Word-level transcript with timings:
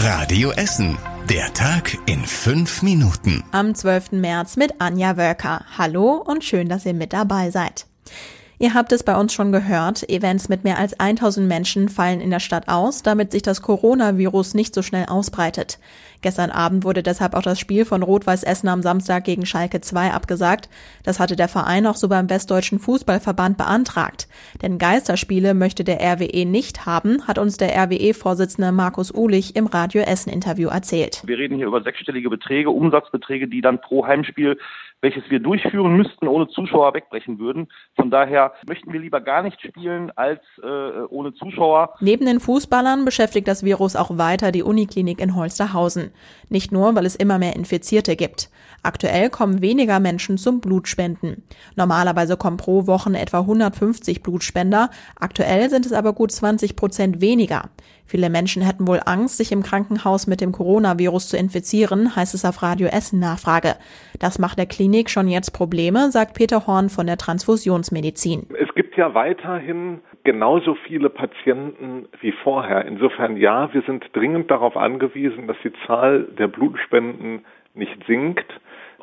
Radio 0.00 0.52
Essen. 0.52 0.96
Der 1.28 1.52
Tag 1.54 1.98
in 2.06 2.24
fünf 2.24 2.82
Minuten. 2.82 3.42
Am 3.50 3.74
12. 3.74 4.12
März 4.12 4.56
mit 4.56 4.80
Anja 4.80 5.16
Wölker. 5.16 5.64
Hallo 5.76 6.22
und 6.24 6.44
schön, 6.44 6.68
dass 6.68 6.86
ihr 6.86 6.94
mit 6.94 7.12
dabei 7.12 7.50
seid. 7.50 7.84
Ihr 8.60 8.74
habt 8.74 8.90
es 8.90 9.04
bei 9.04 9.16
uns 9.16 9.32
schon 9.32 9.52
gehört, 9.52 10.08
Events 10.08 10.48
mit 10.48 10.64
mehr 10.64 10.78
als 10.78 10.98
1000 10.98 11.46
Menschen 11.46 11.88
fallen 11.88 12.20
in 12.20 12.30
der 12.30 12.40
Stadt 12.40 12.66
aus, 12.66 13.04
damit 13.04 13.30
sich 13.30 13.42
das 13.42 13.62
Coronavirus 13.62 14.54
nicht 14.54 14.74
so 14.74 14.82
schnell 14.82 15.06
ausbreitet. 15.06 15.78
Gestern 16.22 16.50
Abend 16.50 16.82
wurde 16.82 17.04
deshalb 17.04 17.34
auch 17.34 17.42
das 17.42 17.60
Spiel 17.60 17.84
von 17.84 18.02
Rot-Weiß 18.02 18.42
Essen 18.42 18.66
am 18.66 18.82
Samstag 18.82 19.22
gegen 19.22 19.46
Schalke 19.46 19.80
2 19.80 20.10
abgesagt. 20.10 20.68
Das 21.04 21.20
hatte 21.20 21.36
der 21.36 21.46
Verein 21.46 21.86
auch 21.86 21.94
so 21.94 22.08
beim 22.08 22.28
Westdeutschen 22.28 22.80
Fußballverband 22.80 23.56
beantragt. 23.56 24.26
Denn 24.60 24.78
Geisterspiele 24.78 25.54
möchte 25.54 25.84
der 25.84 26.00
RWE 26.00 26.44
nicht 26.44 26.84
haben, 26.84 27.28
hat 27.28 27.38
uns 27.38 27.58
der 27.58 27.76
RWE-Vorsitzende 27.76 28.72
Markus 28.72 29.14
Uhlich 29.14 29.54
im 29.54 29.68
Radio 29.68 30.02
Essen 30.02 30.32
Interview 30.32 30.68
erzählt. 30.68 31.22
Wir 31.24 31.38
reden 31.38 31.54
hier 31.54 31.68
über 31.68 31.80
sechsstellige 31.84 32.28
Beträge, 32.28 32.70
Umsatzbeträge, 32.70 33.46
die 33.46 33.60
dann 33.60 33.80
pro 33.80 34.04
Heimspiel 34.04 34.58
welches 35.00 35.28
wir 35.30 35.40
durchführen 35.40 35.96
müssten, 35.96 36.26
ohne 36.26 36.48
Zuschauer 36.48 36.94
wegbrechen 36.94 37.38
würden. 37.38 37.68
Von 37.94 38.10
daher 38.10 38.52
möchten 38.68 38.92
wir 38.92 39.00
lieber 39.00 39.20
gar 39.20 39.42
nicht 39.42 39.60
spielen 39.60 40.10
als 40.16 40.40
äh, 40.62 40.66
ohne 41.08 41.34
Zuschauer. 41.34 41.94
Neben 42.00 42.26
den 42.26 42.40
Fußballern 42.40 43.04
beschäftigt 43.04 43.46
das 43.46 43.64
Virus 43.64 43.96
auch 43.96 44.18
weiter 44.18 44.52
die 44.52 44.62
Uniklinik 44.62 45.20
in 45.20 45.36
Holsterhausen. 45.36 46.10
Nicht 46.48 46.72
nur, 46.72 46.94
weil 46.94 47.06
es 47.06 47.16
immer 47.16 47.38
mehr 47.38 47.54
Infizierte 47.54 48.16
gibt. 48.16 48.50
Aktuell 48.82 49.30
kommen 49.30 49.60
weniger 49.60 50.00
Menschen 50.00 50.38
zum 50.38 50.60
Blutspenden. 50.60 51.44
Normalerweise 51.76 52.36
kommen 52.36 52.56
pro 52.56 52.86
Woche 52.86 53.08
etwa 53.16 53.40
150 53.40 54.22
Blutspender. 54.22 54.90
Aktuell 55.16 55.70
sind 55.70 55.86
es 55.86 55.92
aber 55.92 56.12
gut 56.12 56.32
20 56.32 56.76
Prozent 56.76 57.20
weniger. 57.20 57.70
Viele 58.08 58.30
Menschen 58.30 58.62
hätten 58.62 58.88
wohl 58.88 59.00
Angst, 59.04 59.36
sich 59.36 59.52
im 59.52 59.62
Krankenhaus 59.62 60.26
mit 60.26 60.40
dem 60.40 60.50
Coronavirus 60.52 61.28
zu 61.28 61.36
infizieren, 61.36 62.16
heißt 62.16 62.32
es 62.32 62.46
auf 62.46 62.62
Radio 62.62 62.88
Essen 62.88 63.20
Nachfrage. 63.20 63.74
Das 64.18 64.38
macht 64.38 64.58
der 64.58 64.64
Klinik 64.64 65.10
schon 65.10 65.28
jetzt 65.28 65.50
Probleme, 65.50 66.10
sagt 66.10 66.32
Peter 66.32 66.66
Horn 66.66 66.88
von 66.88 67.06
der 67.06 67.18
Transfusionsmedizin. 67.18 68.46
Es 68.58 68.74
gibt 68.74 68.96
ja 68.96 69.12
weiterhin 69.12 70.00
genauso 70.24 70.74
viele 70.86 71.10
Patienten 71.10 72.08
wie 72.22 72.32
vorher. 72.32 72.86
Insofern 72.86 73.36
ja, 73.36 73.72
wir 73.74 73.82
sind 73.82 74.06
dringend 74.14 74.50
darauf 74.50 74.78
angewiesen, 74.78 75.46
dass 75.46 75.58
die 75.62 75.72
Zahl 75.86 76.24
der 76.38 76.48
Blutspenden 76.48 77.44
nicht 77.74 77.98
sinkt. 78.06 78.46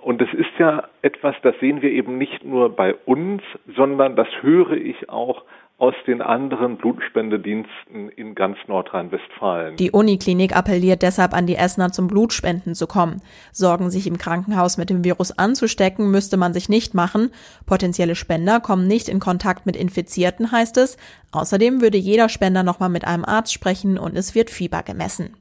Und 0.06 0.22
es 0.22 0.32
ist 0.34 0.60
ja 0.60 0.84
etwas, 1.02 1.34
das 1.42 1.56
sehen 1.60 1.82
wir 1.82 1.90
eben 1.90 2.20
nicht 2.20 2.46
nur 2.46 2.70
bei 2.76 2.94
uns, 2.94 3.42
sondern 3.76 4.16
das 4.16 4.28
höre 4.42 4.74
ich 4.74 5.10
auch 5.10 5.42
aus 5.80 5.96
den 6.06 6.22
anderen 6.22 6.78
Blutspendediensten 6.78 8.10
in 8.10 8.36
ganz 8.36 8.56
Nordrhein-Westfalen. 8.68 9.78
Die 9.78 9.90
Uniklinik 9.90 10.56
appelliert 10.56 11.02
deshalb 11.02 11.34
an 11.34 11.48
die 11.48 11.56
Essener 11.56 11.92
zum 11.92 12.06
Blutspenden 12.06 12.76
zu 12.76 12.86
kommen. 12.86 13.24
Sorgen, 13.52 13.90
sich 13.90 14.06
im 14.06 14.20
Krankenhaus 14.20 14.78
mit 14.78 14.92
dem 14.92 15.04
Virus 15.04 15.36
anzustecken, 15.36 16.12
müsste 16.12 16.38
man 16.38 16.54
sich 16.54 16.70
nicht 16.70 16.94
machen. 16.94 17.32
Potenzielle 17.66 18.14
Spender 18.14 18.60
kommen 18.60 18.86
nicht 18.86 19.10
in 19.10 19.20
Kontakt 19.20 19.66
mit 19.66 19.76
Infizierten, 19.76 20.52
heißt 20.52 20.78
es. 20.78 20.98
Außerdem 21.32 21.82
würde 21.82 21.98
jeder 21.98 22.30
Spender 22.30 22.62
nochmal 22.62 22.90
mit 22.90 23.08
einem 23.08 23.26
Arzt 23.26 23.54
sprechen 23.54 23.98
und 23.98 24.16
es 24.16 24.36
wird 24.36 24.52
Fieber 24.52 24.84
gemessen. 24.84 25.36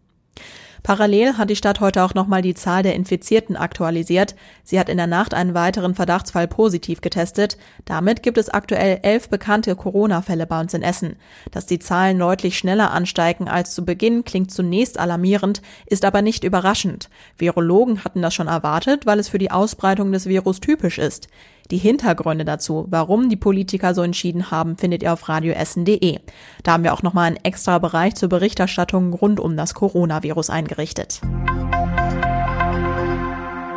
Parallel 0.84 1.38
hat 1.38 1.48
die 1.48 1.56
Stadt 1.56 1.80
heute 1.80 2.02
auch 2.02 2.12
nochmal 2.12 2.42
die 2.42 2.52
Zahl 2.52 2.82
der 2.82 2.94
Infizierten 2.94 3.56
aktualisiert. 3.56 4.34
Sie 4.64 4.78
hat 4.78 4.90
in 4.90 4.98
der 4.98 5.06
Nacht 5.06 5.32
einen 5.32 5.54
weiteren 5.54 5.94
Verdachtsfall 5.94 6.46
positiv 6.46 7.00
getestet. 7.00 7.56
Damit 7.86 8.22
gibt 8.22 8.36
es 8.36 8.50
aktuell 8.50 9.00
elf 9.02 9.30
bekannte 9.30 9.76
Corona-Fälle 9.76 10.46
bei 10.46 10.60
uns 10.60 10.74
in 10.74 10.82
Essen. 10.82 11.16
Dass 11.52 11.64
die 11.64 11.78
Zahlen 11.78 12.18
deutlich 12.18 12.58
schneller 12.58 12.90
ansteigen 12.90 13.48
als 13.48 13.74
zu 13.74 13.86
Beginn, 13.86 14.26
klingt 14.26 14.50
zunächst 14.50 14.98
alarmierend, 14.98 15.62
ist 15.86 16.04
aber 16.04 16.20
nicht 16.20 16.44
überraschend. 16.44 17.08
Virologen 17.38 18.04
hatten 18.04 18.20
das 18.20 18.34
schon 18.34 18.48
erwartet, 18.48 19.06
weil 19.06 19.18
es 19.18 19.30
für 19.30 19.38
die 19.38 19.50
Ausbreitung 19.50 20.12
des 20.12 20.26
Virus 20.26 20.60
typisch 20.60 20.98
ist. 20.98 21.28
Die 21.70 21.78
Hintergründe 21.78 22.44
dazu, 22.44 22.86
warum 22.90 23.28
die 23.28 23.36
Politiker 23.36 23.94
so 23.94 24.02
entschieden 24.02 24.50
haben, 24.50 24.76
findet 24.76 25.02
ihr 25.02 25.12
auf 25.12 25.28
radioessen.de. 25.28 26.18
Da 26.62 26.72
haben 26.72 26.84
wir 26.84 26.92
auch 26.92 27.02
nochmal 27.02 27.26
einen 27.28 27.44
extra 27.44 27.78
Bereich 27.78 28.14
zur 28.14 28.28
Berichterstattung 28.28 29.12
rund 29.14 29.40
um 29.40 29.56
das 29.56 29.74
Coronavirus 29.74 30.50
eingerichtet. 30.50 31.20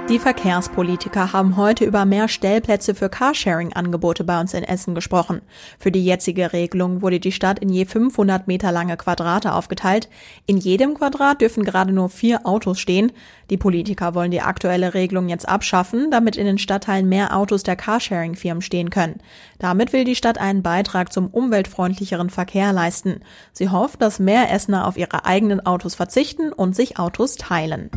Die 0.10 0.20
Verkehrspolitiker 0.20 1.34
haben 1.34 1.58
heute 1.58 1.84
über 1.84 2.06
mehr 2.06 2.30
Stellplätze 2.30 2.96
für 2.96 3.10
Carsharing-Angebote 3.10 4.24
bei 4.24 4.40
uns 4.40 4.54
in 4.54 4.64
Essen 4.64 4.96
gesprochen. 4.96 5.42
Für 5.80 5.92
die 5.92 6.04
jetzige 6.04 6.54
Regelung 6.54 7.02
wurde 7.02 7.20
die 7.20 7.34
Stadt 7.34 7.60
in 7.60 7.68
je 7.68 7.84
500 7.84 8.48
Meter 8.48 8.72
lange 8.72 8.96
Quadrate 8.96 9.52
aufgeteilt. 9.52 10.08
In 10.46 10.56
jedem 10.56 10.94
Quadrat 10.94 11.42
dürfen 11.42 11.66
gerade 11.66 11.92
nur 11.92 12.08
vier 12.08 12.48
Autos 12.48 12.80
stehen. 12.80 13.12
Die 13.50 13.58
Politiker 13.58 14.16
wollen 14.16 14.32
die 14.32 14.40
aktuelle 14.40 14.94
Regelung 14.94 15.28
jetzt 15.28 15.48
abschaffen, 15.48 16.10
damit 16.10 16.38
in 16.38 16.46
den 16.46 16.58
Stadtteilen 16.58 17.10
mehr 17.10 17.36
Autos 17.36 17.64
der 17.64 17.76
Carsharing-Firmen 17.76 18.62
stehen 18.62 18.90
können. 18.90 19.20
Damit 19.60 19.92
will 19.92 20.06
die 20.06 20.16
Stadt 20.16 20.38
einen 20.38 20.64
Beitrag 20.64 21.12
zum 21.12 21.28
umweltfreundlicheren 21.28 22.30
Verkehr 22.30 22.72
leisten. 22.72 23.20
Sie 23.52 23.68
hofft, 23.68 24.02
dass 24.02 24.20
mehr 24.20 24.54
Essener 24.54 24.88
auf 24.88 24.96
ihre 24.96 25.26
eigenen 25.26 25.66
Autos 25.66 25.96
verzichten 25.96 26.54
und 26.54 26.78
sich 26.78 26.98
Autos 26.98 27.36
teilen. 27.36 27.92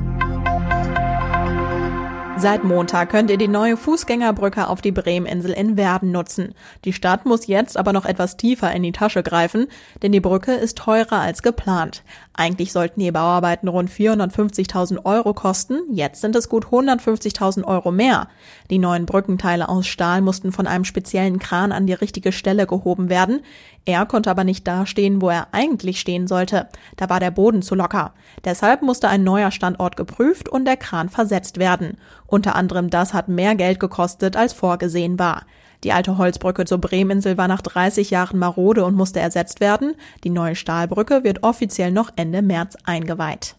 Seit 2.40 2.64
Montag 2.64 3.10
könnt 3.10 3.30
ihr 3.30 3.36
die 3.36 3.48
neue 3.48 3.76
Fußgängerbrücke 3.76 4.66
auf 4.68 4.80
die 4.80 4.92
Bremeninsel 4.92 5.50
in 5.50 5.76
Werden 5.76 6.10
nutzen. 6.10 6.54
Die 6.86 6.94
Stadt 6.94 7.26
muss 7.26 7.46
jetzt 7.46 7.76
aber 7.76 7.92
noch 7.92 8.06
etwas 8.06 8.38
tiefer 8.38 8.72
in 8.72 8.82
die 8.82 8.92
Tasche 8.92 9.22
greifen, 9.22 9.66
denn 10.02 10.10
die 10.10 10.20
Brücke 10.20 10.54
ist 10.54 10.78
teurer 10.78 11.20
als 11.20 11.42
geplant. 11.42 12.02
Eigentlich 12.32 12.72
sollten 12.72 13.00
die 13.00 13.12
Bauarbeiten 13.12 13.68
rund 13.68 13.90
450.000 13.90 15.04
Euro 15.04 15.34
kosten, 15.34 15.80
jetzt 15.90 16.22
sind 16.22 16.34
es 16.34 16.48
gut 16.48 16.68
150.000 16.68 17.64
Euro 17.64 17.92
mehr. 17.92 18.28
Die 18.70 18.78
neuen 18.78 19.04
Brückenteile 19.04 19.68
aus 19.68 19.86
Stahl 19.86 20.22
mussten 20.22 20.50
von 20.50 20.66
einem 20.66 20.86
speziellen 20.86 21.40
Kran 21.40 21.72
an 21.72 21.86
die 21.86 21.92
richtige 21.92 22.32
Stelle 22.32 22.66
gehoben 22.66 23.10
werden. 23.10 23.40
Er 23.84 24.06
konnte 24.06 24.30
aber 24.30 24.44
nicht 24.44 24.66
dastehen, 24.66 25.20
wo 25.20 25.28
er 25.28 25.48
eigentlich 25.52 26.00
stehen 26.00 26.26
sollte. 26.26 26.68
Da 26.96 27.10
war 27.10 27.20
der 27.20 27.30
Boden 27.30 27.60
zu 27.60 27.74
locker. 27.74 28.14
Deshalb 28.44 28.80
musste 28.82 29.08
ein 29.08 29.24
neuer 29.24 29.50
Standort 29.50 29.96
geprüft 29.96 30.48
und 30.48 30.64
der 30.64 30.76
Kran 30.76 31.08
versetzt 31.08 31.58
werden. 31.58 31.98
Unter 32.30 32.54
anderem 32.54 32.90
das 32.90 33.12
hat 33.12 33.26
mehr 33.26 33.56
Geld 33.56 33.80
gekostet, 33.80 34.36
als 34.36 34.52
vorgesehen 34.52 35.18
war. 35.18 35.42
Die 35.82 35.92
alte 35.92 36.16
Holzbrücke 36.16 36.64
zur 36.64 36.78
Bremeninsel 36.78 37.36
war 37.36 37.48
nach 37.48 37.60
30 37.60 38.10
Jahren 38.10 38.38
marode 38.38 38.84
und 38.84 38.94
musste 38.94 39.18
ersetzt 39.18 39.60
werden. 39.60 39.96
Die 40.22 40.30
neue 40.30 40.54
Stahlbrücke 40.54 41.24
wird 41.24 41.42
offiziell 41.42 41.90
noch 41.90 42.10
Ende 42.14 42.40
März 42.40 42.76
eingeweiht. 42.84 43.56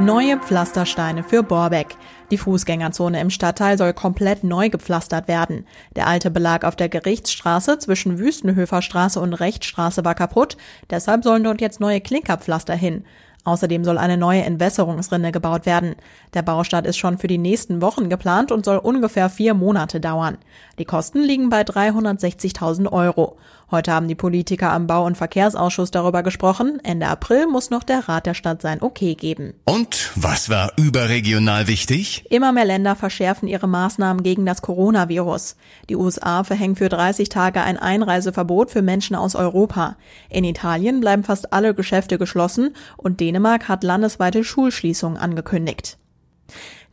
Neue 0.00 0.38
Pflastersteine 0.38 1.24
für 1.24 1.42
Borbeck. 1.42 1.96
Die 2.30 2.38
Fußgängerzone 2.38 3.20
im 3.20 3.30
Stadtteil 3.30 3.78
soll 3.78 3.94
komplett 3.94 4.44
neu 4.44 4.68
gepflastert 4.68 5.28
werden. 5.28 5.66
Der 5.96 6.06
alte 6.06 6.30
Belag 6.30 6.64
auf 6.64 6.76
der 6.76 6.88
Gerichtsstraße 6.88 7.78
zwischen 7.78 8.18
Wüstenhöferstraße 8.18 9.18
und 9.18 9.32
Rechtstraße 9.32 10.04
war 10.04 10.14
kaputt, 10.14 10.56
deshalb 10.90 11.24
sollen 11.24 11.42
dort 11.42 11.60
jetzt 11.60 11.80
neue 11.80 12.00
Klinkerpflaster 12.00 12.74
hin. 12.74 13.04
Außerdem 13.44 13.84
soll 13.84 13.98
eine 13.98 14.16
neue 14.16 14.42
Entwässerungsrinne 14.42 15.32
gebaut 15.32 15.64
werden. 15.64 15.94
Der 16.34 16.42
Baustart 16.42 16.86
ist 16.86 16.98
schon 16.98 17.18
für 17.18 17.28
die 17.28 17.38
nächsten 17.38 17.80
Wochen 17.80 18.10
geplant 18.10 18.52
und 18.52 18.64
soll 18.64 18.78
ungefähr 18.78 19.30
vier 19.30 19.54
Monate 19.54 20.00
dauern. 20.00 20.38
Die 20.78 20.84
Kosten 20.84 21.22
liegen 21.22 21.48
bei 21.48 21.62
360.000 21.62 22.92
Euro. 22.92 23.38
Heute 23.70 23.92
haben 23.92 24.08
die 24.08 24.14
Politiker 24.14 24.72
am 24.72 24.86
Bau- 24.86 25.04
und 25.04 25.18
Verkehrsausschuss 25.18 25.90
darüber 25.90 26.22
gesprochen. 26.22 26.80
Ende 26.84 27.06
April 27.06 27.46
muss 27.46 27.68
noch 27.68 27.82
der 27.82 28.08
Rat 28.08 28.24
der 28.24 28.32
Stadt 28.32 28.62
sein 28.62 28.80
Okay 28.80 29.14
geben. 29.14 29.52
Und 29.66 30.10
was 30.14 30.48
war 30.48 30.72
überregional 30.78 31.66
wichtig? 31.66 32.24
Immer 32.30 32.52
mehr 32.52 32.64
Länder 32.64 32.96
verschärfen 32.96 33.46
ihre 33.46 33.68
Maßnahmen 33.68 34.22
gegen 34.22 34.46
das 34.46 34.62
Coronavirus. 34.62 35.56
Die 35.90 35.96
USA 35.96 36.44
verhängen 36.44 36.76
für 36.76 36.88
30 36.88 37.28
Tage 37.28 37.60
ein 37.60 37.76
Einreiseverbot 37.76 38.70
für 38.70 38.80
Menschen 38.80 39.14
aus 39.14 39.34
Europa. 39.34 39.96
In 40.30 40.44
Italien 40.44 41.00
bleiben 41.00 41.22
fast 41.22 41.52
alle 41.52 41.74
Geschäfte 41.74 42.16
geschlossen 42.16 42.74
und 42.96 43.20
Dänemark 43.20 43.68
hat 43.68 43.84
landesweite 43.84 44.44
Schulschließungen 44.44 45.18
angekündigt. 45.18 45.98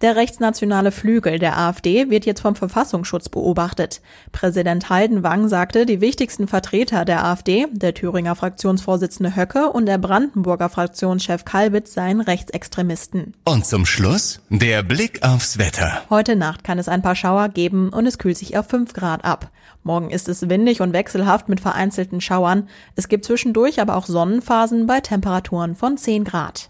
Der 0.01 0.17
rechtsnationale 0.17 0.91
Flügel 0.91 1.39
der 1.39 1.57
AfD 1.57 2.09
wird 2.09 2.25
jetzt 2.25 2.41
vom 2.41 2.55
Verfassungsschutz 2.55 3.29
beobachtet. 3.29 4.01
Präsident 4.33 4.89
Haldenwang 4.89 5.47
sagte, 5.47 5.85
die 5.85 6.01
wichtigsten 6.01 6.49
Vertreter 6.49 7.05
der 7.05 7.23
AfD, 7.23 7.67
der 7.71 7.93
Thüringer 7.93 8.35
Fraktionsvorsitzende 8.35 9.37
Höcke 9.37 9.71
und 9.71 9.85
der 9.85 9.97
Brandenburger 9.97 10.67
Fraktionschef 10.67 11.45
Kalbitz 11.45 11.93
seien 11.93 12.19
Rechtsextremisten. 12.19 13.35
Und 13.45 13.65
zum 13.65 13.85
Schluss 13.85 14.41
der 14.49 14.83
Blick 14.83 15.23
aufs 15.23 15.57
Wetter. 15.57 16.01
Heute 16.09 16.35
Nacht 16.35 16.65
kann 16.65 16.77
es 16.77 16.89
ein 16.89 17.01
paar 17.01 17.15
Schauer 17.15 17.47
geben 17.47 17.89
und 17.89 18.05
es 18.05 18.17
kühlt 18.17 18.37
sich 18.37 18.57
auf 18.57 18.67
5 18.67 18.91
Grad 18.91 19.23
ab. 19.23 19.49
Morgen 19.83 20.09
ist 20.09 20.27
es 20.27 20.49
windig 20.49 20.81
und 20.81 20.91
wechselhaft 20.91 21.47
mit 21.47 21.61
vereinzelten 21.61 22.19
Schauern. 22.19 22.67
Es 22.95 23.07
gibt 23.07 23.23
zwischendurch 23.23 23.79
aber 23.79 23.95
auch 23.95 24.07
Sonnenphasen 24.07 24.87
bei 24.87 24.99
Temperaturen 24.99 25.75
von 25.75 25.95
10 25.95 26.25
Grad. 26.25 26.69